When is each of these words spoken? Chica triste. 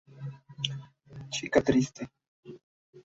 Chica 1.33 1.61
triste. 1.61 2.03